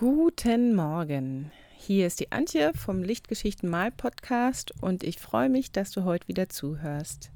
[0.00, 1.52] Guten Morgen.
[1.76, 6.26] Hier ist die Antje vom Lichtgeschichten Mal Podcast und ich freue mich, dass du heute
[6.26, 7.30] wieder zuhörst.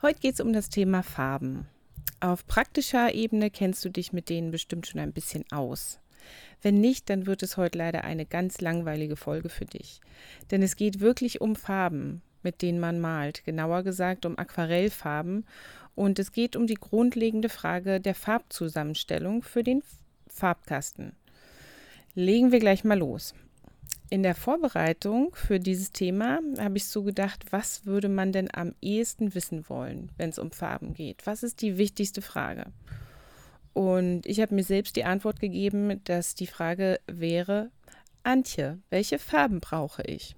[0.00, 1.66] Heute geht es um das Thema Farben.
[2.20, 5.98] Auf praktischer Ebene kennst du dich mit denen bestimmt schon ein bisschen aus.
[6.62, 10.00] Wenn nicht, dann wird es heute leider eine ganz langweilige Folge für dich.
[10.52, 15.46] Denn es geht wirklich um Farben, mit denen man malt, genauer gesagt um Aquarellfarben
[15.96, 19.82] und es geht um die grundlegende Frage der Farbzusammenstellung für den
[20.28, 21.17] Farbkasten.
[22.14, 23.34] Legen wir gleich mal los.
[24.10, 28.74] In der Vorbereitung für dieses Thema habe ich so gedacht, was würde man denn am
[28.80, 31.26] ehesten wissen wollen, wenn es um Farben geht?
[31.26, 32.72] Was ist die wichtigste Frage?
[33.74, 37.70] Und ich habe mir selbst die Antwort gegeben, dass die Frage wäre,
[38.22, 40.34] Antje, welche Farben brauche ich?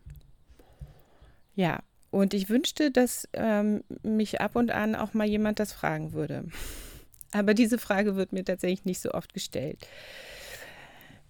[1.55, 1.81] Ja,
[2.11, 6.45] und ich wünschte, dass ähm, mich ab und an auch mal jemand das fragen würde.
[7.33, 9.87] Aber diese Frage wird mir tatsächlich nicht so oft gestellt.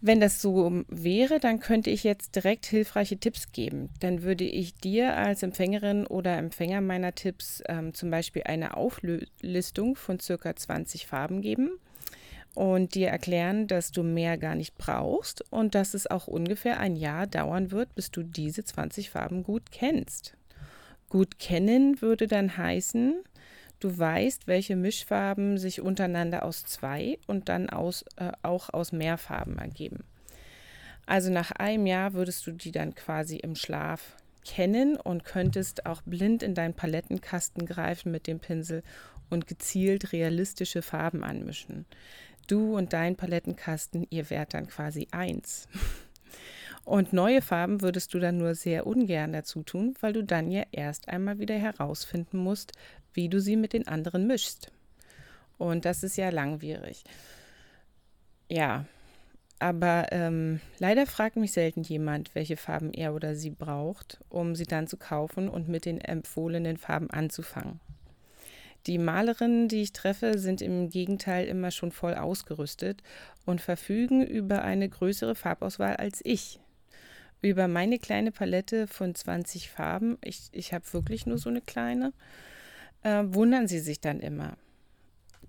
[0.02, 3.90] Wenn das so wäre, dann könnte ich jetzt direkt hilfreiche Tipps geben.
[4.00, 9.96] Dann würde ich dir als Empfängerin oder Empfänger meiner Tipps ähm, zum Beispiel eine Auflistung
[9.96, 11.72] von circa 20 Farben geben
[12.54, 16.96] und dir erklären, dass du mehr gar nicht brauchst und dass es auch ungefähr ein
[16.96, 20.34] Jahr dauern wird, bis du diese 20 Farben gut kennst.
[21.10, 23.22] Gut kennen würde dann heißen,
[23.80, 29.16] Du weißt, welche Mischfarben sich untereinander aus zwei und dann aus, äh, auch aus mehr
[29.16, 30.04] Farben ergeben.
[31.06, 36.02] Also nach einem Jahr würdest du die dann quasi im Schlaf kennen und könntest auch
[36.02, 38.82] blind in deinen Palettenkasten greifen mit dem Pinsel
[39.30, 41.86] und gezielt realistische Farben anmischen.
[42.46, 45.68] Du und dein Palettenkasten, ihr wärt dann quasi eins.
[46.84, 50.64] Und neue Farben würdest du dann nur sehr ungern dazu tun, weil du dann ja
[50.72, 52.72] erst einmal wieder herausfinden musst,
[53.14, 54.70] wie du sie mit den anderen mischst.
[55.58, 57.04] Und das ist ja langwierig.
[58.48, 58.86] Ja,
[59.60, 64.64] aber ähm, leider fragt mich selten jemand, welche Farben er oder sie braucht, um sie
[64.64, 67.78] dann zu kaufen und mit den empfohlenen Farben anzufangen.
[68.86, 73.02] Die Malerinnen, die ich treffe, sind im Gegenteil immer schon voll ausgerüstet
[73.44, 76.58] und verfügen über eine größere Farbauswahl als ich.
[77.42, 82.14] Über meine kleine Palette von 20 Farben, ich, ich habe wirklich nur so eine kleine,
[83.02, 84.56] äh, wundern sie sich dann immer.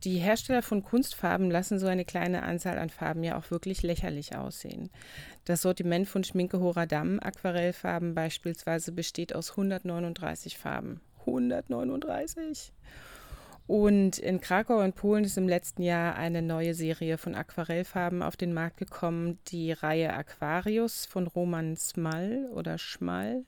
[0.04, 4.36] Die Hersteller von Kunstfarben lassen so eine kleine Anzahl an Farben ja auch wirklich lächerlich
[4.36, 4.90] aussehen.
[5.46, 11.02] Das Sortiment von Schminke Horadam Aquarellfarben beispielsweise besteht aus 139 Farben.
[11.20, 12.74] 139!
[13.68, 18.36] Und in Krakau und Polen ist im letzten Jahr eine neue Serie von Aquarellfarben auf
[18.36, 23.46] den Markt gekommen, die Reihe Aquarius von Roman Small oder Schmall,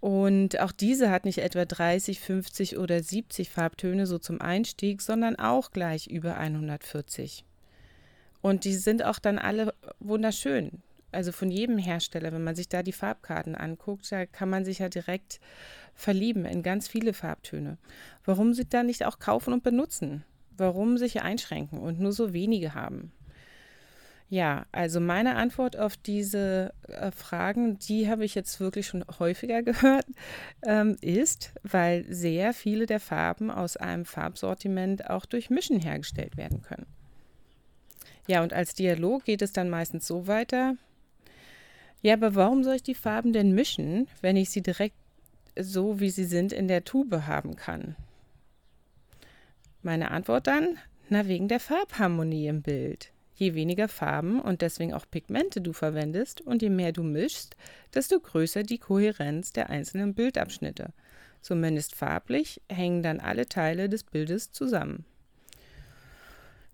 [0.00, 5.36] und auch diese hat nicht etwa 30, 50 oder 70 Farbtöne so zum Einstieg, sondern
[5.36, 7.44] auch gleich über 140.
[8.40, 10.82] Und die sind auch dann alle wunderschön.
[11.12, 14.78] Also von jedem Hersteller, wenn man sich da die Farbkarten anguckt, da kann man sich
[14.78, 15.40] ja direkt
[15.94, 17.76] verlieben in ganz viele Farbtöne.
[18.24, 20.24] Warum sie da nicht auch kaufen und benutzen?
[20.56, 23.12] Warum sich einschränken und nur so wenige haben?
[24.30, 29.60] Ja, also meine Antwort auf diese äh, Fragen, die habe ich jetzt wirklich schon häufiger
[29.64, 30.06] gehört,
[30.62, 36.62] ähm, ist, weil sehr viele der Farben aus einem Farbsortiment auch durch Mischen hergestellt werden
[36.62, 36.86] können.
[38.28, 40.76] Ja, und als Dialog geht es dann meistens so weiter.
[42.00, 44.94] Ja, aber warum soll ich die Farben denn mischen, wenn ich sie direkt
[45.58, 47.96] so, wie sie sind, in der Tube haben kann?
[49.82, 53.10] Meine Antwort dann, na wegen der Farbharmonie im Bild.
[53.40, 57.56] Je weniger Farben und deswegen auch Pigmente du verwendest und je mehr du mischst,
[57.94, 60.92] desto größer die Kohärenz der einzelnen Bildabschnitte.
[61.40, 65.06] Zumindest farblich hängen dann alle Teile des Bildes zusammen.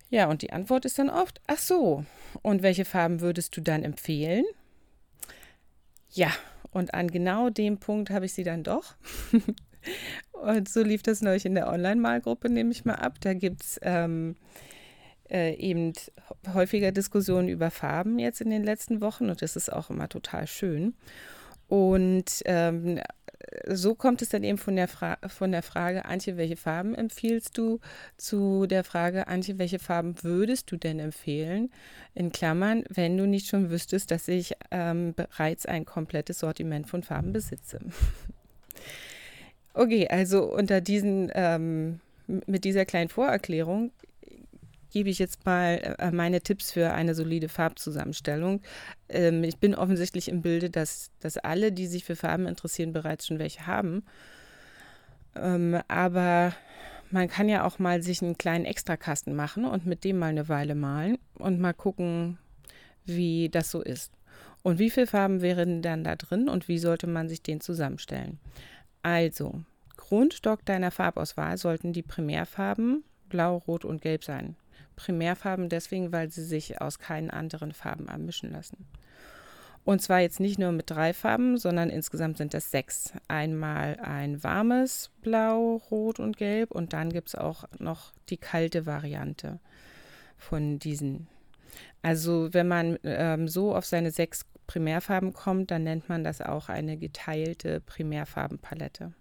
[0.09, 2.03] Ja, und die Antwort ist dann oft, ach so,
[2.41, 4.43] und welche Farben würdest du dann empfehlen?
[6.11, 6.33] Ja,
[6.71, 8.95] und an genau dem Punkt habe ich sie dann doch.
[10.33, 13.21] und so lief das neulich in der Online-Malgruppe, nehme ich mal ab.
[13.21, 14.35] Da gibt es ähm,
[15.29, 15.93] äh, eben
[16.53, 20.47] häufiger Diskussionen über Farben jetzt in den letzten Wochen und das ist auch immer total
[20.47, 20.93] schön.
[21.67, 22.99] Und ähm,
[23.67, 27.79] so kommt es dann eben von der, von der Frage, Antje, welche Farben empfiehlst du,
[28.17, 31.71] zu der Frage, Antje, welche Farben würdest du denn empfehlen?
[32.13, 37.03] In Klammern, wenn du nicht schon wüsstest, dass ich ähm, bereits ein komplettes Sortiment von
[37.03, 37.79] Farben besitze.
[39.73, 43.91] okay, also unter diesen, ähm, mit dieser kleinen Vorerklärung
[44.91, 48.61] gebe ich jetzt mal äh, meine Tipps für eine solide Farbzusammenstellung.
[49.09, 53.27] Ähm, ich bin offensichtlich im Bilde, dass, dass alle, die sich für Farben interessieren, bereits
[53.27, 54.03] schon welche haben.
[55.35, 56.53] Ähm, aber
[57.11, 60.49] man kann ja auch mal sich einen kleinen Extrakasten machen und mit dem mal eine
[60.49, 62.37] Weile malen und mal gucken,
[63.05, 64.11] wie das so ist.
[64.63, 68.39] Und wie viele Farben wären dann da drin und wie sollte man sich den zusammenstellen?
[69.01, 69.61] Also,
[69.95, 74.55] Grundstock deiner Farbauswahl sollten die Primärfarben Blau, Rot und Gelb sein.
[74.97, 78.85] Primärfarben deswegen, weil sie sich aus keinen anderen Farben abmischen lassen.
[79.85, 83.13] Und zwar jetzt nicht nur mit drei Farben, sondern insgesamt sind das sechs.
[83.29, 88.85] Einmal ein warmes Blau, Rot und Gelb und dann gibt es auch noch die kalte
[88.85, 89.59] Variante
[90.37, 91.27] von diesen.
[92.01, 96.67] Also wenn man ähm, so auf seine sechs Primärfarben kommt, dann nennt man das auch
[96.67, 99.13] eine geteilte Primärfarbenpalette.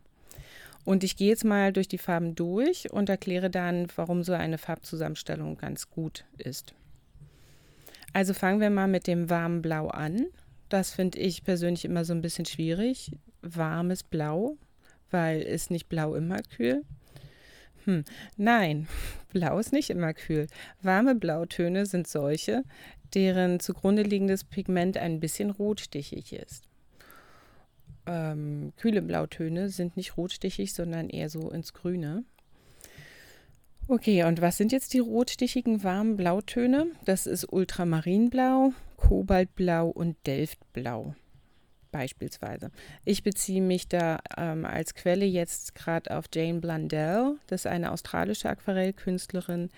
[0.86, 4.56] Und ich gehe jetzt mal durch die Farben durch und erkläre dann, warum so eine
[4.56, 6.74] Farbzusammenstellung ganz gut ist.
[8.12, 10.26] Also fangen wir mal mit dem warmen Blau an.
[10.68, 13.10] Das finde ich persönlich immer so ein bisschen schwierig.
[13.42, 14.58] Warmes Blau,
[15.10, 16.84] weil ist nicht blau immer kühl?
[17.84, 18.04] Hm,
[18.36, 18.86] nein,
[19.32, 20.46] blau ist nicht immer kühl.
[20.82, 22.62] Warme Blautöne sind solche,
[23.12, 26.62] deren zugrunde liegendes Pigment ein bisschen rotstichig ist.
[28.06, 32.24] Ähm, kühle Blautöne sind nicht rotstichig, sondern eher so ins Grüne.
[33.88, 36.86] Okay, und was sind jetzt die rotstichigen warmen Blautöne?
[37.04, 41.14] Das ist Ultramarinblau, Kobaltblau und Delftblau
[41.92, 42.70] beispielsweise.
[43.04, 47.36] Ich beziehe mich da ähm, als Quelle jetzt gerade auf Jane Blundell.
[47.46, 49.70] Das ist eine australische Aquarellkünstlerin,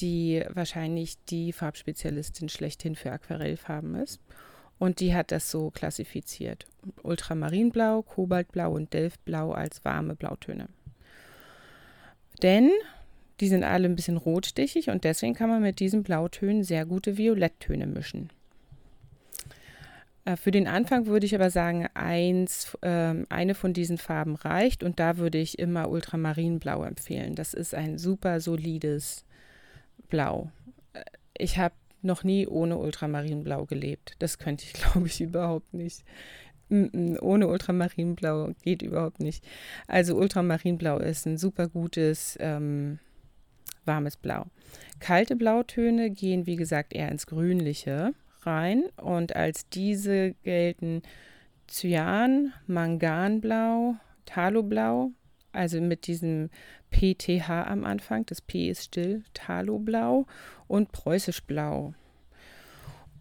[0.00, 4.20] die wahrscheinlich die Farbspezialistin schlechthin für Aquarellfarben ist.
[4.78, 6.66] Und die hat das so klassifiziert.
[7.02, 10.68] Ultramarinblau, Kobaltblau und Delftblau als warme Blautöne.
[12.42, 12.70] Denn
[13.40, 17.16] die sind alle ein bisschen rotstichig und deswegen kann man mit diesen Blautönen sehr gute
[17.16, 18.30] Violetttöne mischen.
[20.24, 24.82] Äh, für den Anfang würde ich aber sagen, eins, äh, eine von diesen Farben reicht
[24.82, 27.34] und da würde ich immer Ultramarinblau empfehlen.
[27.34, 29.24] Das ist ein super solides
[30.08, 30.50] Blau.
[30.92, 31.04] Äh,
[31.36, 34.14] ich habe noch nie ohne Ultramarinblau gelebt.
[34.18, 36.04] Das könnte ich, glaube ich, überhaupt nicht.
[36.70, 39.44] Ohne Ultramarinblau geht überhaupt nicht.
[39.86, 42.98] Also Ultramarinblau ist ein super gutes, ähm,
[43.86, 44.46] warmes Blau.
[45.00, 48.12] Kalte Blautöne gehen, wie gesagt, eher ins Grünliche
[48.42, 51.02] rein und als diese gelten
[51.68, 53.96] Cyan, Manganblau,
[54.26, 55.12] Taloblau,
[55.52, 56.50] also mit diesem
[56.90, 60.26] PTH am Anfang, das P ist still, Taloblau
[60.66, 61.94] und Preußischblau.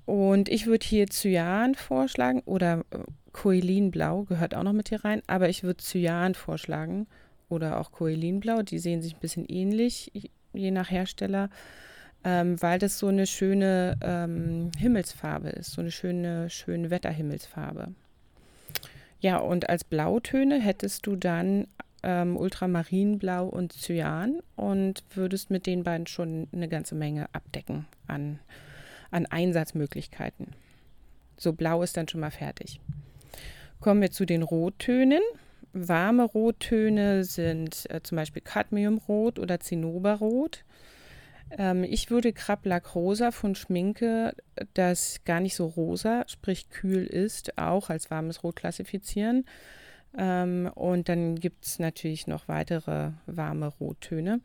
[0.06, 3.00] Und ich würde hier Cyan vorschlagen oder äh,
[3.34, 7.08] Koelinblau gehört auch noch mit hier rein, aber ich würde Cyan vorschlagen
[7.50, 10.12] oder auch Koelinblau, die sehen sich ein bisschen ähnlich,
[10.54, 11.50] je nach Hersteller
[12.24, 17.94] ähm, weil das so eine schöne ähm, Himmelsfarbe ist, so eine schöne, schöne Wetterhimmelsfarbe.
[19.20, 21.68] Ja, und als Blautöne hättest du dann
[22.04, 28.40] ähm, Ultramarinblau und Cyan und würdest mit den beiden schon eine ganze Menge abdecken an,
[29.12, 30.54] an Einsatzmöglichkeiten.
[31.38, 32.80] So blau ist dann schon mal fertig.
[33.80, 35.22] Kommen wir zu den Rottönen.
[35.74, 40.64] Warme Rottöne sind äh, zum Beispiel Cadmiumrot oder Zinnoberrot.
[41.52, 44.34] Ähm, ich würde Krablack Rosa von Schminke,
[44.74, 49.46] das gar nicht so rosa, sprich kühl ist, auch als warmes Rot klassifizieren.
[50.18, 54.42] Ähm, und dann gibt es natürlich noch weitere warme Rottöne.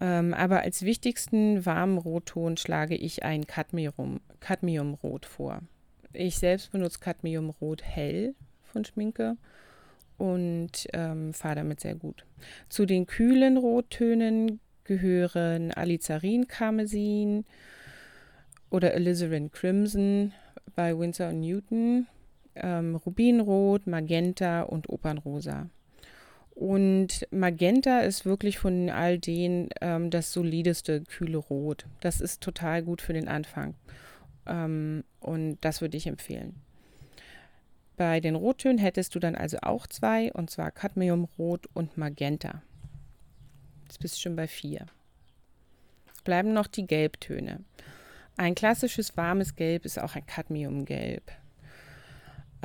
[0.00, 5.60] Ähm, aber als wichtigsten warmen Rotton schlage ich ein Cadmium, Cadmiumrot vor.
[6.12, 9.36] Ich selbst benutze Cadmiumrot hell von Schminke
[10.18, 12.26] und ähm, fahre damit sehr gut.
[12.68, 17.44] Zu den kühlen Rottönen gehören Alizarin Karmesin
[18.70, 20.32] oder Alizarin Crimson
[20.74, 22.06] bei Winsor Newton,
[22.56, 25.68] ähm, Rubinrot, Magenta und Opernrosa.
[26.54, 31.84] Und Magenta ist wirklich von all denen ähm, das solideste kühle Rot.
[32.00, 33.74] Das ist total gut für den Anfang.
[34.46, 36.54] Ähm, und das würde ich empfehlen.
[37.98, 42.62] Bei den Rottönen hättest du dann also auch zwei, und zwar Cadmiumrot und Magenta.
[43.84, 44.86] Jetzt bist du schon bei vier.
[46.24, 47.60] Bleiben noch die Gelbtöne.
[48.36, 51.22] Ein klassisches warmes Gelb ist auch ein Cadmiumgelb.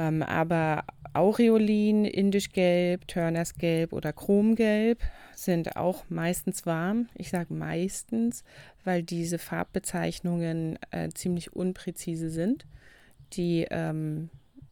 [0.01, 4.99] Ähm, aber Aureolin, Indischgelb, Turnersgelb oder Chromgelb
[5.35, 7.07] sind auch meistens warm.
[7.15, 8.43] Ich sage meistens,
[8.83, 12.65] weil diese Farbbezeichnungen äh, ziemlich unpräzise sind.
[13.33, 14.29] Die, ähm,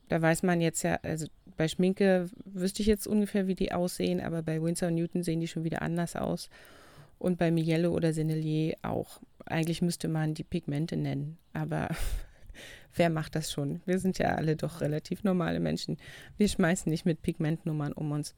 [0.08, 4.22] da weiß man jetzt ja, also bei Schminke wüsste ich jetzt ungefähr, wie die aussehen,
[4.22, 6.50] aber bei Winsor Newton sehen die schon wieder anders aus.
[7.20, 9.20] Und bei Miele oder Sennelier auch.
[9.46, 11.90] Eigentlich müsste man die Pigmente nennen, aber
[12.96, 13.82] wer macht das schon?
[13.86, 15.98] Wir sind ja alle doch relativ normale Menschen.
[16.38, 18.36] Wir schmeißen nicht mit Pigmentnummern um uns.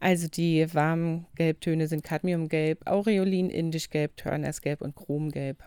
[0.00, 5.62] Also die warmen Gelbtöne sind Cadmiumgelb, Aureolin, Indischgelb, Turnersgelb und Chromgelb.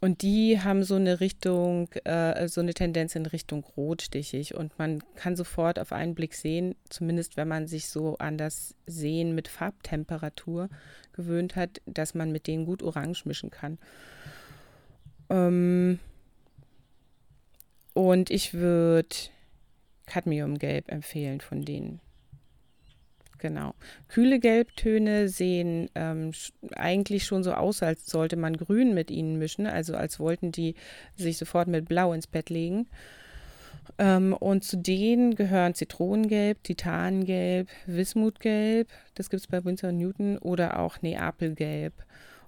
[0.00, 4.54] Und die haben so eine Richtung, äh, so eine Tendenz in Richtung rotstichig.
[4.54, 8.76] Und man kann sofort auf einen Blick sehen, zumindest wenn man sich so an das
[8.86, 10.68] Sehen mit Farbtemperatur
[11.12, 13.78] gewöhnt hat, dass man mit denen gut orange mischen kann.
[15.28, 15.98] Ähm
[17.98, 19.08] und ich würde
[20.06, 21.98] Cadmiumgelb empfehlen von denen.
[23.38, 23.74] Genau.
[24.06, 26.30] Kühle Gelbtöne sehen ähm,
[26.76, 30.76] eigentlich schon so aus, als sollte man Grün mit ihnen mischen, also als wollten die
[31.16, 32.86] sich sofort mit Blau ins Bett legen.
[33.98, 40.78] Ähm, und zu denen gehören Zitronengelb, Titangelb, Wismutgelb, das gibt es bei Winsor Newton, oder
[40.78, 41.94] auch Neapelgelb.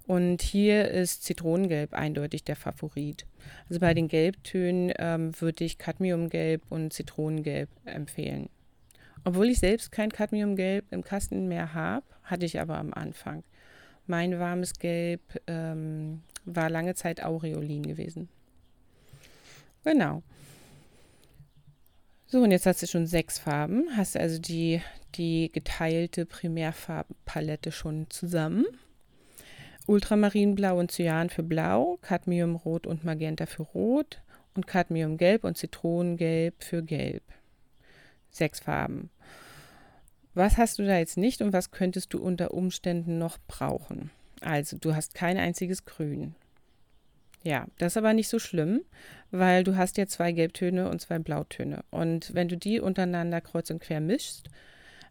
[0.07, 3.25] Und hier ist Zitronengelb eindeutig der Favorit.
[3.69, 8.49] Also bei den Gelbtönen ähm, würde ich Cadmiumgelb und Zitronengelb empfehlen.
[9.23, 13.43] Obwohl ich selbst kein Cadmiumgelb im Kasten mehr habe, hatte ich aber am Anfang.
[14.07, 18.29] Mein warmes Gelb ähm, war lange Zeit Aureolin gewesen.
[19.83, 20.23] Genau.
[22.25, 23.89] So, und jetzt hast du schon sechs Farben.
[23.95, 24.81] Hast also die,
[25.15, 28.65] die geteilte Primärfarbenpalette schon zusammen.
[29.91, 34.21] Ultramarinblau und Cyan für Blau, Cadmiumrot und Magenta für Rot
[34.55, 37.23] und Cadmiumgelb und Zitronengelb für Gelb
[38.29, 39.09] sechs Farben.
[40.33, 44.11] Was hast du da jetzt nicht und was könntest du unter Umständen noch brauchen?
[44.39, 46.35] Also, du hast kein einziges Grün.
[47.43, 48.81] Ja, das ist aber nicht so schlimm,
[49.29, 51.83] weil du hast ja zwei Gelbtöne und zwei Blautöne.
[51.89, 54.49] Und wenn du die untereinander kreuz und quer mischst,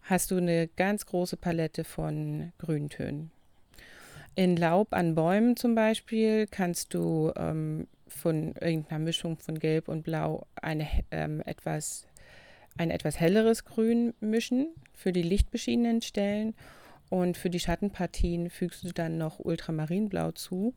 [0.03, 3.31] hast du eine ganz große Palette von Grüntönen.
[4.41, 10.03] In Laub an Bäumen zum Beispiel kannst du ähm, von irgendeiner Mischung von Gelb und
[10.03, 12.07] Blau eine ähm, etwas
[12.79, 16.55] ein etwas helleres Grün mischen für die lichtbeschienenen Stellen.
[17.11, 20.73] Und für die Schattenpartien fügst du dann noch Ultramarinblau zu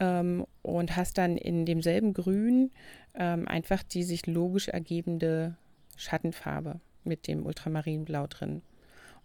[0.00, 2.70] ähm, und hast dann in demselben Grün
[3.14, 5.58] ähm, einfach die sich logisch ergebende
[5.98, 8.62] Schattenfarbe mit dem Ultramarinblau drin.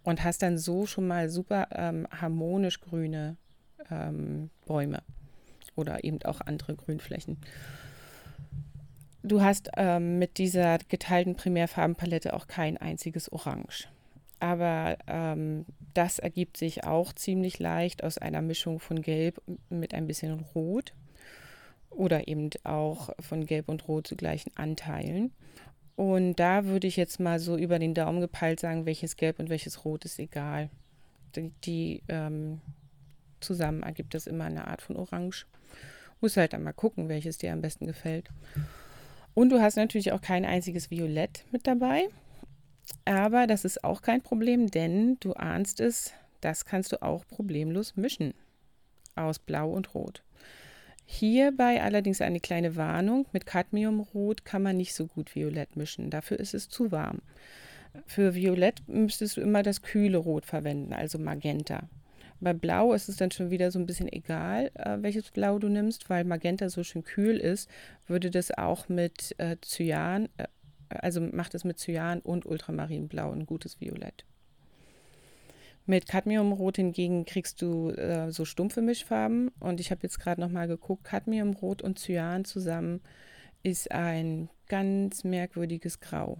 [0.02, 3.38] Und hast dann so schon mal super ähm, harmonisch grüne
[3.90, 5.02] ähm, Bäume
[5.76, 7.38] oder eben auch andere Grünflächen.
[9.22, 13.88] Du hast ähm, mit dieser geteilten Primärfarbenpalette auch kein einziges Orange.
[14.38, 20.06] Aber ähm, das ergibt sich auch ziemlich leicht aus einer Mischung von Gelb mit ein
[20.06, 20.94] bisschen Rot
[21.90, 25.32] oder eben auch von Gelb und Rot zu gleichen Anteilen.
[25.96, 29.50] Und da würde ich jetzt mal so über den Daumen gepeilt sagen, welches Gelb und
[29.50, 30.70] welches Rot ist egal.
[31.36, 32.62] Die, die ähm,
[33.40, 35.46] zusammen ergibt das immer eine Art von Orange.
[36.20, 38.28] Muss halt einmal gucken, welches dir am besten gefällt.
[39.34, 42.08] Und du hast natürlich auch kein einziges Violett mit dabei.
[43.04, 47.96] Aber das ist auch kein Problem, denn du ahnst es, das kannst du auch problemlos
[47.96, 48.34] mischen
[49.14, 50.22] aus Blau und Rot.
[51.04, 56.38] Hierbei allerdings eine kleine Warnung, mit Cadmiumrot kann man nicht so gut Violett mischen, dafür
[56.38, 57.18] ist es zu warm.
[58.06, 61.88] Für Violett müsstest du immer das kühle Rot verwenden, also Magenta.
[62.40, 65.68] Bei Blau ist es dann schon wieder so ein bisschen egal, äh, welches Blau du
[65.68, 67.68] nimmst, weil Magenta so schön kühl ist,
[68.06, 70.46] würde das auch mit äh, Cyan, äh,
[70.88, 74.24] also macht es mit Cyan und Ultramarinblau ein gutes Violett.
[75.86, 80.68] Mit Cadmiumrot hingegen kriegst du äh, so stumpfe Mischfarben und ich habe jetzt gerade nochmal
[80.68, 83.00] geguckt, Cadmiumrot und Cyan zusammen
[83.62, 86.38] ist ein ganz merkwürdiges Grau.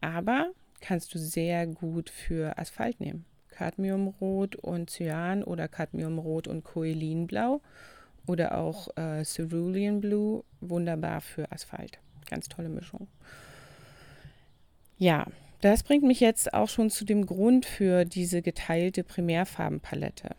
[0.00, 0.50] Aber
[0.80, 3.24] kannst du sehr gut für Asphalt nehmen.
[3.58, 7.60] Cadmiumrot und Cyan oder Cadmiumrot und Coelinblau
[8.24, 11.98] oder auch äh, Cerulean Blue, wunderbar für Asphalt.
[12.30, 13.08] Ganz tolle Mischung.
[14.96, 15.26] Ja,
[15.60, 20.36] das bringt mich jetzt auch schon zu dem Grund für diese geteilte Primärfarbenpalette.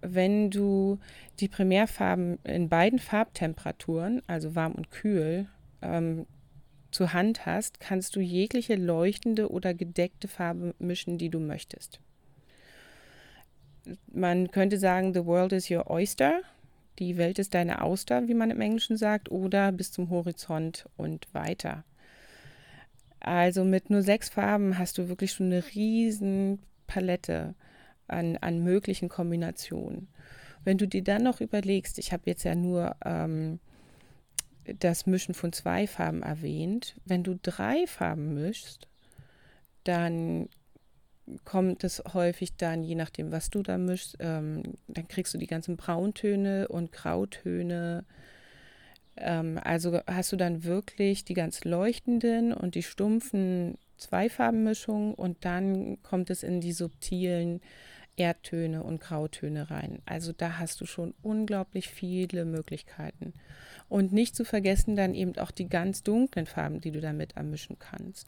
[0.00, 0.98] Wenn du
[1.38, 5.48] die Primärfarben in beiden Farbtemperaturen, also warm und kühl,
[5.82, 6.24] ähm,
[6.92, 12.00] zur Hand hast, kannst du jegliche leuchtende oder gedeckte Farbe mischen, die du möchtest
[14.12, 16.40] man könnte sagen, the world is your oyster.
[16.98, 21.32] Die Welt ist deine Auster, wie man im Englischen sagt, oder bis zum Horizont und
[21.32, 21.84] weiter.
[23.20, 27.54] Also mit nur sechs Farben hast du wirklich schon eine riesen Palette
[28.08, 30.08] an, an möglichen Kombinationen.
[30.64, 33.58] Wenn du dir dann noch überlegst, ich habe jetzt ja nur ähm,
[34.64, 38.88] das Mischen von zwei Farben erwähnt, wenn du drei Farben mischst,
[39.84, 40.48] dann
[41.44, 45.46] kommt es häufig dann, je nachdem, was du da mischst, ähm, dann kriegst du die
[45.46, 48.04] ganzen Brauntöne und Grautöne.
[49.16, 56.02] Ähm, also hast du dann wirklich die ganz leuchtenden und die stumpfen Zweifarbenmischungen und dann
[56.02, 57.60] kommt es in die subtilen,
[58.16, 60.02] Erdtöne und Grautöne rein.
[60.04, 63.32] Also da hast du schon unglaublich viele Möglichkeiten.
[63.92, 67.78] Und nicht zu vergessen dann eben auch die ganz dunklen Farben, die du damit ermischen
[67.78, 68.26] kannst.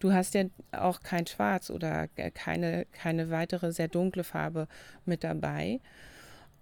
[0.00, 4.66] Du hast ja auch kein Schwarz oder keine, keine weitere sehr dunkle Farbe
[5.06, 5.78] mit dabei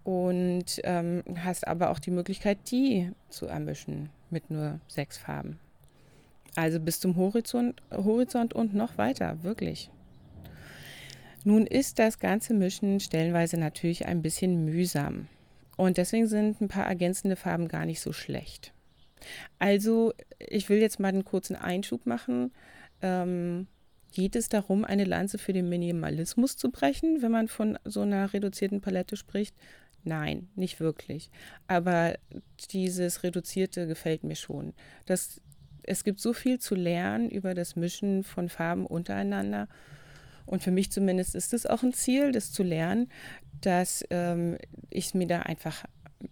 [0.05, 5.59] und ähm, hast aber auch die Möglichkeit, die zu ermischen mit nur sechs Farben.
[6.55, 9.89] Also bis zum Horizont, Horizont und noch weiter, wirklich.
[11.45, 15.29] Nun ist das ganze Mischen stellenweise natürlich ein bisschen mühsam.
[15.77, 18.73] Und deswegen sind ein paar ergänzende Farben gar nicht so schlecht.
[19.59, 22.53] Also, ich will jetzt mal einen kurzen Einschub machen.
[23.01, 23.67] Ähm,
[24.13, 28.33] geht es darum, eine Lanze für den Minimalismus zu brechen, wenn man von so einer
[28.33, 29.57] reduzierten Palette spricht?
[30.05, 31.31] Nein, nicht wirklich.
[31.67, 32.15] Aber
[32.71, 34.75] dieses Reduzierte gefällt mir schon.
[35.07, 35.41] Das,
[35.85, 39.69] es gibt so viel zu lernen über das Mischen von Farben untereinander.
[40.47, 43.09] Und für mich zumindest ist es auch ein Ziel, das zu lernen,
[43.61, 44.59] dass ähm,
[44.91, 45.85] ich es mir da einfach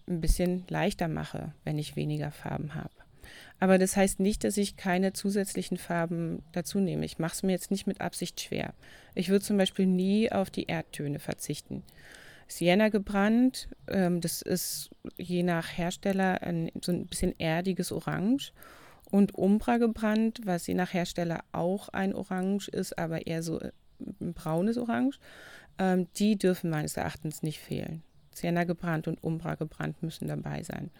[0.08, 2.90] ein bisschen leichter mache, wenn ich weniger Farben habe.
[3.58, 7.04] Aber das heißt nicht, dass ich keine zusätzlichen Farben dazu nehme.
[7.04, 8.72] Ich mache es mir jetzt nicht mit Absicht schwer.
[9.14, 11.82] Ich würde zum Beispiel nie auf die Erdtöne verzichten.
[12.48, 13.68] Sienna gebrannt.
[13.88, 18.52] Ähm, das ist je nach Hersteller ein, so ein bisschen erdiges Orange.
[19.10, 23.72] Und Umbra gebrannt, was je nach Hersteller auch ein Orange ist, aber eher so äh,
[24.20, 25.18] braunes Orange.
[25.78, 28.02] Ähm, die dürfen meines Erachtens nicht fehlen.
[28.32, 30.90] Sienna gebrannt und Umbra gebrannt müssen dabei sein.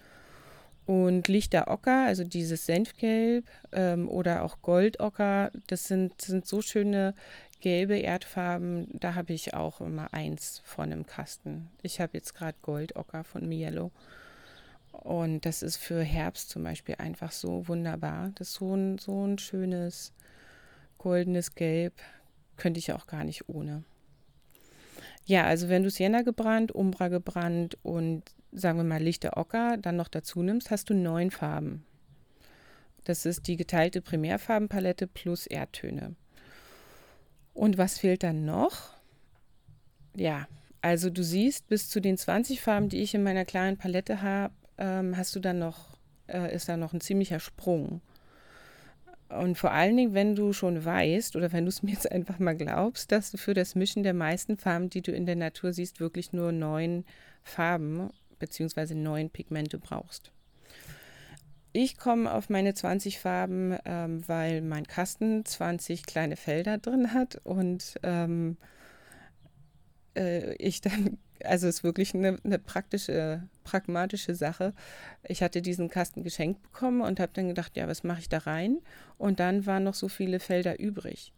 [0.86, 7.14] Und Lichter Ocker, also dieses Senfgelb ähm, oder auch Goldocker, das sind, sind so schöne
[7.60, 11.68] gelbe Erdfarben, da habe ich auch immer eins von im Kasten.
[11.82, 13.92] Ich habe jetzt gerade Goldocker von Mielo.
[14.90, 18.32] Und das ist für Herbst zum Beispiel einfach so wunderbar.
[18.34, 20.12] Das ist so ein, so ein schönes
[20.98, 21.94] goldenes Gelb.
[22.60, 23.84] Könnte ich auch gar nicht ohne.
[25.24, 29.96] Ja, also wenn du Sienna gebrannt, Umbra gebrannt und sagen wir mal lichter Ocker dann
[29.96, 31.86] noch dazu nimmst, hast du neun Farben.
[33.04, 36.16] Das ist die geteilte Primärfarbenpalette plus Erdtöne.
[37.54, 38.90] Und was fehlt dann noch?
[40.14, 40.46] Ja,
[40.82, 44.52] also du siehst, bis zu den 20 Farben, die ich in meiner kleinen Palette habe,
[44.76, 45.96] ähm, hast du dann noch,
[46.26, 48.02] äh, ist da noch ein ziemlicher Sprung.
[49.30, 52.38] Und vor allen Dingen, wenn du schon weißt oder wenn du es mir jetzt einfach
[52.40, 55.72] mal glaubst, dass du für das Mischen der meisten Farben, die du in der Natur
[55.72, 57.04] siehst, wirklich nur neun
[57.42, 58.94] Farben bzw.
[58.94, 60.32] neun Pigmente brauchst.
[61.72, 67.40] Ich komme auf meine 20 Farben, ähm, weil mein Kasten 20 kleine Felder drin hat
[67.44, 68.56] und ähm,
[70.16, 74.72] äh, ich dann, also es ist wirklich eine, eine, praktische, pragmatische Sache.
[75.22, 78.38] Ich hatte diesen Kasten geschenkt bekommen und habe dann gedacht, ja, was mache ich da
[78.38, 78.78] rein?
[79.18, 81.32] Und dann waren noch so viele Felder übrig.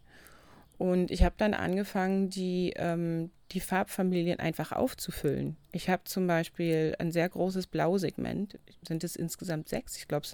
[0.78, 5.56] Und ich habe dann angefangen, die, ähm, die Farbfamilien einfach aufzufüllen.
[5.70, 8.58] Ich habe zum Beispiel ein sehr großes Blausegment.
[8.86, 9.96] Sind es insgesamt sechs?
[9.96, 10.26] Ich glaube,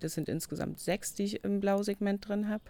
[0.00, 2.62] das sind insgesamt sechs, die ich im Blausegment drin habe.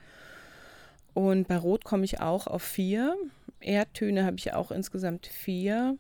[1.15, 3.17] Und bei Rot komme ich auch auf vier.
[3.61, 5.97] Erdtöne habe ich auch insgesamt vier.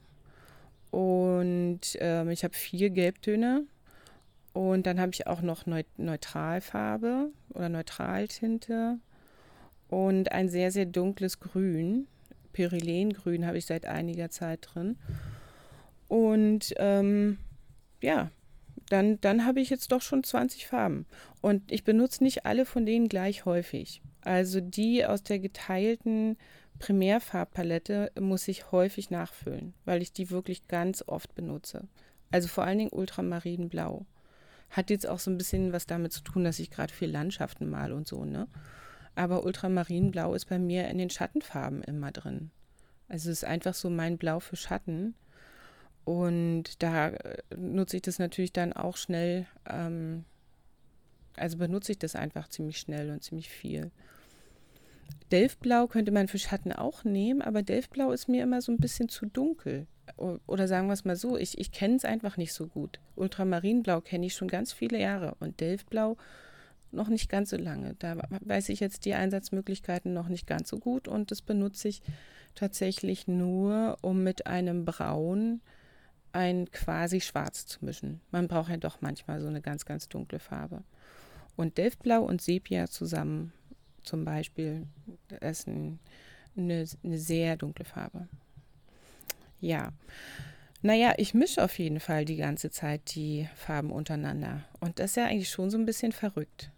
[0.92, 3.64] Und ähm, ich habe vier Gelbtöne.
[4.52, 5.64] Und dann habe ich auch noch
[5.96, 8.98] Neutralfarbe oder Neutraltinte
[9.88, 12.06] und ein sehr, sehr dunkles Grün.
[12.52, 14.98] Perilengrün habe ich seit einiger Zeit drin.
[16.08, 17.38] Und ähm,
[18.02, 18.30] ja,
[18.90, 21.06] dann, dann habe ich jetzt doch schon 20 Farben.
[21.40, 24.02] Und ich benutze nicht alle von denen gleich häufig.
[24.20, 26.36] Also die aus der geteilten
[26.82, 31.86] Primärfarbpalette muss ich häufig nachfüllen, weil ich die wirklich ganz oft benutze.
[32.32, 34.04] Also vor allen Dingen Ultramarinblau.
[34.68, 37.70] Hat jetzt auch so ein bisschen was damit zu tun, dass ich gerade viel Landschaften
[37.70, 38.48] mal und so, ne?
[39.14, 42.50] aber Ultramarinblau ist bei mir in den Schattenfarben immer drin.
[43.08, 45.14] Also es ist einfach so mein Blau für Schatten.
[46.04, 50.24] Und da äh, nutze ich das natürlich dann auch schnell, ähm,
[51.36, 53.92] also benutze ich das einfach ziemlich schnell und ziemlich viel.
[55.30, 59.08] Delftblau könnte man für Schatten auch nehmen, aber Delftblau ist mir immer so ein bisschen
[59.08, 59.86] zu dunkel.
[60.16, 63.00] Oder sagen wir es mal so, ich, ich kenne es einfach nicht so gut.
[63.16, 66.16] Ultramarinblau kenne ich schon ganz viele Jahre und Delftblau
[66.90, 67.94] noch nicht ganz so lange.
[67.98, 72.02] Da weiß ich jetzt die Einsatzmöglichkeiten noch nicht ganz so gut und das benutze ich
[72.54, 75.62] tatsächlich nur, um mit einem Braun
[76.32, 78.20] ein quasi Schwarz zu mischen.
[78.30, 80.82] Man braucht ja doch manchmal so eine ganz, ganz dunkle Farbe.
[81.56, 83.52] Und Delftblau und Sepia zusammen
[84.04, 84.86] zum Beispiel,
[85.40, 85.98] ist ein,
[86.56, 88.28] eine, eine sehr dunkle Farbe.
[89.60, 89.92] Ja.
[90.82, 94.64] Naja, ich mische auf jeden Fall die ganze Zeit die Farben untereinander.
[94.80, 96.70] Und das ist ja eigentlich schon so ein bisschen verrückt.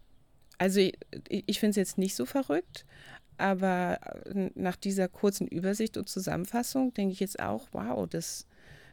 [0.58, 0.94] also ich,
[1.28, 2.84] ich finde es jetzt nicht so verrückt,
[3.38, 3.98] aber
[4.54, 8.46] nach dieser kurzen Übersicht und Zusammenfassung denke ich jetzt auch, wow, das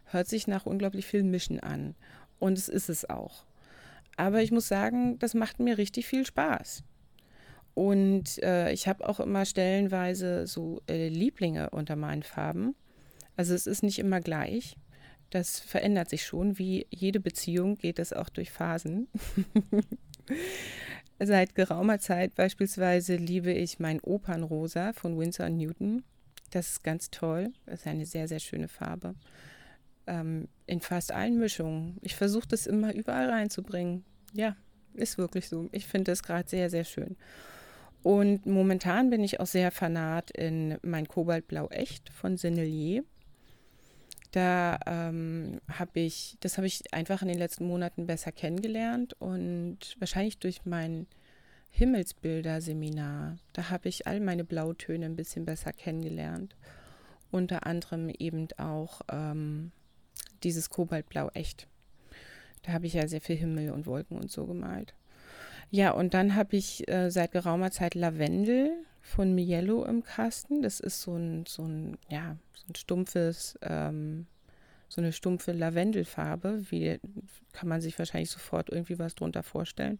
[0.05, 1.95] hört sich nach unglaublich viel Mischen an.
[2.39, 3.45] Und es ist es auch.
[4.17, 6.83] Aber ich muss sagen, das macht mir richtig viel Spaß.
[7.73, 12.75] Und äh, ich habe auch immer stellenweise so äh, Lieblinge unter meinen Farben.
[13.37, 14.75] Also es ist nicht immer gleich.
[15.29, 16.59] Das verändert sich schon.
[16.59, 19.07] Wie jede Beziehung geht es auch durch Phasen.
[21.19, 26.03] Seit geraumer Zeit beispielsweise liebe ich mein Opernrosa von Winsor Newton.
[26.49, 27.53] Das ist ganz toll.
[27.65, 29.15] Das ist eine sehr, sehr schöne Farbe.
[30.07, 31.97] Ähm, in fast allen Mischungen.
[32.01, 34.03] Ich versuche das immer überall reinzubringen.
[34.33, 34.57] Ja,
[34.93, 35.69] ist wirklich so.
[35.71, 37.15] Ich finde das gerade sehr, sehr schön.
[38.03, 43.03] Und momentan bin ich auch sehr fanat in mein Kobaltblau Echt von Sennelier.
[44.31, 49.97] Da ähm, habe ich, das habe ich einfach in den letzten Monaten besser kennengelernt und
[49.99, 51.05] wahrscheinlich durch mein
[51.71, 56.55] Himmelsbilder-Seminar, da habe ich all meine Blautöne ein bisschen besser kennengelernt.
[57.29, 59.71] Unter anderem eben auch ähm,
[60.43, 61.67] dieses Kobaltblau echt.
[62.63, 64.93] Da habe ich ja sehr viel Himmel und Wolken und so gemalt.
[65.71, 70.61] Ja, und dann habe ich äh, seit geraumer Zeit Lavendel von Mielo im Kasten.
[70.61, 74.27] Das ist so ein, so ein, ja, so ein stumpfes, ähm,
[74.89, 76.69] so eine stumpfe Lavendelfarbe.
[76.69, 76.99] Wie
[77.53, 79.99] kann man sich wahrscheinlich sofort irgendwie was drunter vorstellen.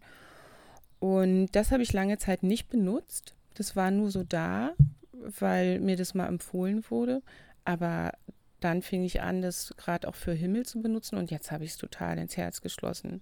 [0.98, 3.34] Und das habe ich lange Zeit nicht benutzt.
[3.54, 4.74] Das war nur so da,
[5.12, 7.22] weil mir das mal empfohlen wurde.
[7.64, 8.12] Aber
[8.60, 11.72] dann fing ich an, das gerade auch für Himmel zu benutzen und jetzt habe ich
[11.72, 13.20] es total ins Herz geschlossen.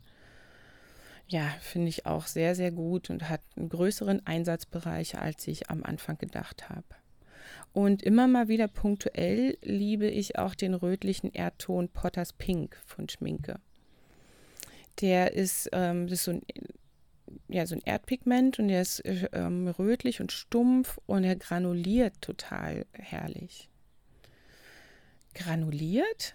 [1.31, 5.85] Ja, finde ich auch sehr, sehr gut und hat einen größeren Einsatzbereich, als ich am
[5.85, 6.85] Anfang gedacht habe.
[7.73, 13.61] Und immer mal wieder punktuell liebe ich auch den rötlichen Erdton Potters Pink von Schminke.
[15.01, 16.43] Der ist, ähm, das ist so ein,
[17.47, 19.01] ja, so ein Erdpigment und der ist
[19.33, 23.69] ähm, rötlich und stumpf und er granuliert total herrlich.
[25.35, 26.35] Granuliert?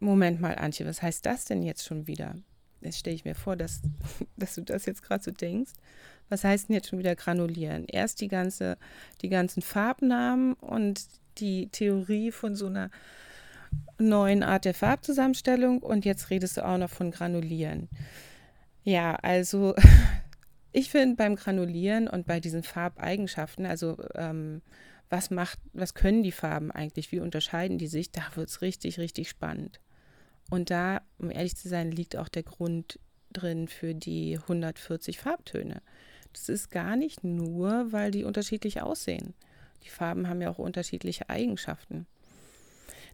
[0.00, 2.36] Moment mal, Antje, was heißt das denn jetzt schon wieder?
[2.80, 3.82] Jetzt stelle ich mir vor, dass,
[4.36, 5.72] dass du das jetzt gerade so denkst.
[6.28, 7.84] Was heißt denn jetzt schon wieder granulieren?
[7.86, 8.76] Erst die, ganze,
[9.22, 11.06] die ganzen Farbnamen und
[11.38, 12.90] die Theorie von so einer
[13.98, 17.88] neuen Art der Farbzusammenstellung und jetzt redest du auch noch von granulieren.
[18.84, 19.74] Ja, also
[20.72, 24.62] ich finde beim Granulieren und bei diesen Farbeigenschaften, also ähm,
[25.10, 28.98] was macht, was können die Farben eigentlich, wie unterscheiden die sich, da wird es richtig,
[28.98, 29.80] richtig spannend.
[30.50, 32.98] Und da, um ehrlich zu sein, liegt auch der Grund
[33.32, 35.82] drin für die 140 Farbtöne.
[36.32, 39.34] Das ist gar nicht nur, weil die unterschiedlich aussehen.
[39.84, 42.06] Die Farben haben ja auch unterschiedliche Eigenschaften.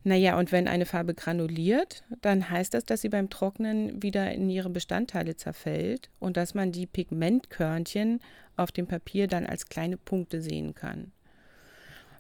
[0.07, 4.51] Naja, und wenn eine Farbe granuliert, dann heißt das, dass sie beim Trocknen wieder in
[4.51, 8.21] ihre Bestandteile zerfällt und dass man die Pigmentkörnchen
[8.57, 11.14] auf dem Papier dann als kleine Punkte sehen kann.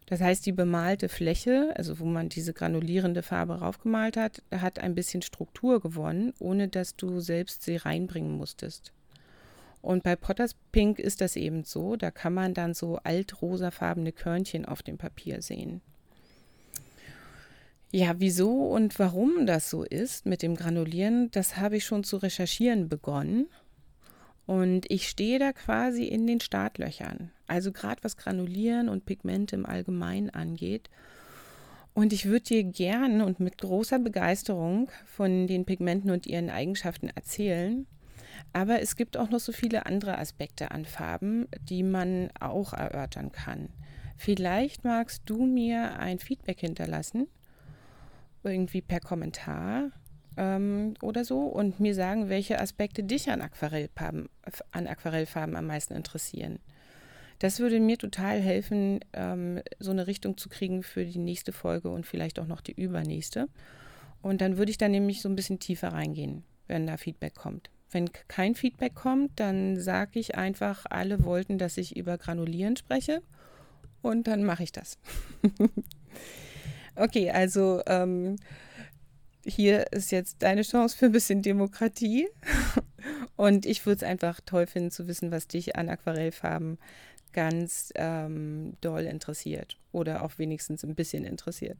[0.07, 4.95] Das heißt, die bemalte Fläche, also wo man diese granulierende Farbe raufgemalt hat, hat ein
[4.95, 8.93] bisschen Struktur gewonnen, ohne dass du selbst sie reinbringen musstest.
[9.81, 14.64] Und bei Potters Pink ist das eben so, da kann man dann so altrosafarbene Körnchen
[14.64, 15.81] auf dem Papier sehen.
[17.90, 22.17] Ja, wieso und warum das so ist mit dem Granulieren, das habe ich schon zu
[22.17, 23.47] recherchieren begonnen
[24.46, 27.30] und ich stehe da quasi in den Startlöchern.
[27.46, 30.90] Also gerade was Granulieren und Pigmente im Allgemeinen angeht.
[31.94, 37.09] Und ich würde dir gern und mit großer Begeisterung von den Pigmenten und ihren Eigenschaften
[37.09, 37.87] erzählen.
[38.52, 43.33] Aber es gibt auch noch so viele andere Aspekte an Farben, die man auch erörtern
[43.33, 43.68] kann.
[44.16, 47.28] Vielleicht magst du mir ein Feedback hinterlassen,
[48.42, 49.90] irgendwie per Kommentar
[50.37, 54.29] ähm, oder so und mir sagen, welche Aspekte dich an Aquarellfarben,
[54.73, 56.59] an Aquarellfarben am meisten interessieren.
[57.38, 61.90] Das würde mir total helfen, ähm, so eine Richtung zu kriegen für die nächste Folge
[61.90, 63.49] und vielleicht auch noch die übernächste.
[64.23, 67.70] Und dann würde ich da nämlich so ein bisschen tiefer reingehen, wenn da Feedback kommt.
[67.90, 73.23] Wenn kein Feedback kommt, dann sage ich einfach, alle wollten, dass ich über Granulieren spreche
[74.03, 74.99] und dann mache ich das.
[76.97, 78.37] okay, also ähm,
[79.44, 82.28] hier ist jetzt deine Chance für ein bisschen Demokratie.
[83.37, 86.78] Und ich würde es einfach toll finden zu wissen, was dich an Aquarellfarben
[87.33, 91.78] ganz ähm, doll interessiert oder auch wenigstens ein bisschen interessiert.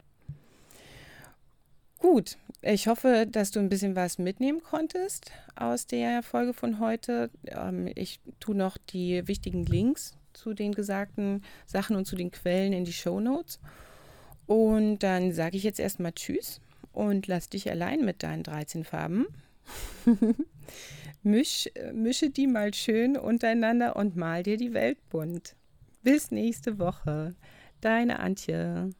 [1.99, 7.31] Gut, ich hoffe, dass du ein bisschen was mitnehmen konntest aus der Folge von heute.
[7.47, 12.73] Ähm, ich tue noch die wichtigen Links zu den gesagten Sachen und zu den Quellen
[12.73, 13.61] in die Show Notes.
[14.47, 16.61] Und dann sage ich jetzt erstmal Tschüss
[16.95, 19.27] und lass dich allein mit deinen 13 Farben.
[21.23, 25.57] Misch, mische die mal schön untereinander und mal dir die Welt bunt.
[26.03, 27.35] Bis nächste Woche.
[27.81, 28.91] Deine Antje.